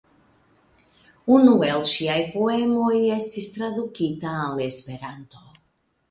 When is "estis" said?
3.17-3.49